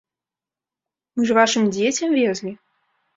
[1.19, 2.55] Мы ж вашым дзецям везлі!